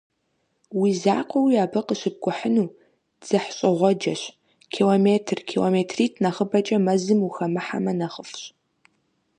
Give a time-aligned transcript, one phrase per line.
[0.79, 2.67] Уи закъуэуи абы къыщыпкӀухьыну
[3.21, 4.21] дзыхьщӀыгъуэджэщ:
[4.73, 8.43] километр, километритӀ нэхъыбэкӀэ мэзым ухэмыхьэмэ нэхъыфӀщ.